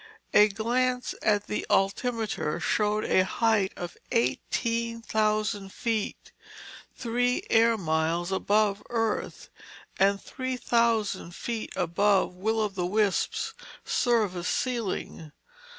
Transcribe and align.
A 0.33 0.47
glance 0.47 1.13
at 1.21 1.45
the 1.45 1.63
altimeter 1.69 2.59
showed 2.59 3.03
a 3.05 3.23
height 3.23 3.71
of 3.77 3.95
eighteen 4.11 5.03
thousand 5.03 5.71
feet—three 5.71 7.43
air 7.51 7.77
miles 7.77 8.31
above 8.31 8.81
earth—and 8.89 10.19
three 10.19 10.57
thousand 10.57 11.35
feet 11.35 11.71
above 11.75 12.33
Will 12.33 12.61
o' 12.61 12.67
the 12.69 12.87
Wisp's 12.87 13.53
service 13.85 14.47
ceiling. 14.49 15.33